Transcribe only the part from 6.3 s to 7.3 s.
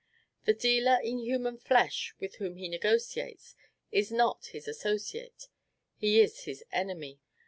his enemy.